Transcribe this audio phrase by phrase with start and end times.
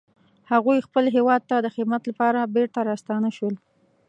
[0.51, 3.55] هغوی خپل هیواد ته د خدمت لپاره بیرته راستانه شول